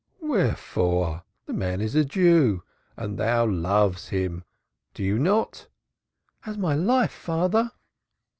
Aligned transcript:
"Wherefore? 0.21 1.21
The 1.45 1.53
man 1.53 1.79
is 1.79 1.93
a 1.93 2.03
Jew. 2.03 2.63
And 2.97 3.19
thou 3.19 3.45
lovest 3.45 4.09
him, 4.09 4.45
dost 4.95 5.07
thou 5.07 5.15
not?" 5.17 5.67
"As 6.43 6.57
my 6.57 6.73
life, 6.73 7.11
father." 7.11 7.69